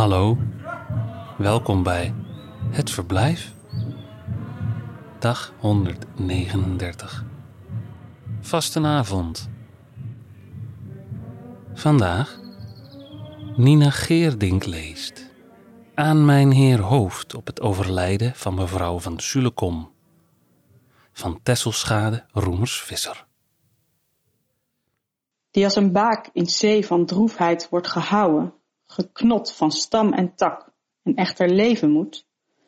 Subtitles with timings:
[0.00, 0.38] Hallo,
[1.38, 2.14] welkom bij
[2.70, 3.52] Het Verblijf.
[5.18, 7.24] Dag 139.
[8.40, 9.50] Vastenavond.
[11.74, 12.40] Vandaag
[13.56, 15.30] Nina Geerdink leest
[15.94, 19.90] Aan mijn heer hoofd op het overlijden van mevrouw van Sulekom
[21.12, 23.26] van Tesselschade Roemers Visser.
[25.50, 28.54] Die als een baak in zee van droefheid wordt gehouwen,
[28.90, 30.72] geknot van stam en tak,
[31.02, 32.26] en echter leven moet,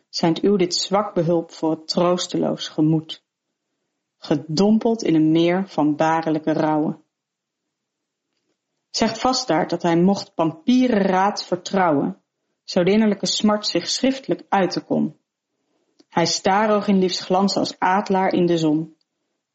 [0.09, 3.25] zijnt uw dit zwak behulp voor het troosteloos gemoed,
[4.19, 7.03] gedompeld in een meer van barelijke rouwen.
[8.91, 12.23] Zegt vast daar dat hij mocht pampieren raad vertrouwen,
[12.65, 15.17] zo de innerlijke smart zich schriftelijk uiten kon.
[16.09, 18.97] Hij staroog in liefst glans als adelaar in de zon,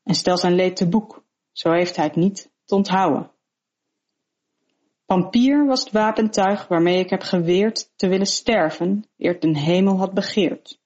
[0.04, 3.32] en stel zijn leed te boek, zo heeft hij het niet te onthouden.
[5.08, 10.14] Pampier was het wapentuig waarmee ik heb geweerd te willen sterven, eer den hemel had
[10.14, 10.80] begeerd.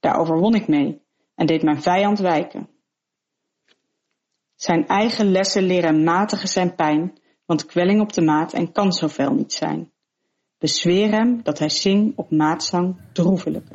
[0.00, 1.02] Daar overwon ik mee
[1.34, 2.68] en deed mijn vijand wijken.
[4.54, 9.32] Zijn eigen lessen leren matigen zijn pijn, want kwelling op de maat en kan zoveel
[9.32, 9.92] niet zijn.
[10.58, 13.74] Bezweer hem dat hij zing op maatzang droevelijke.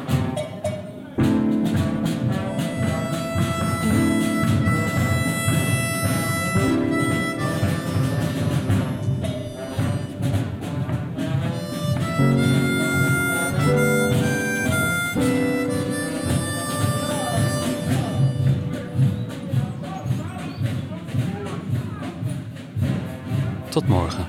[23.71, 24.27] Tot morgen.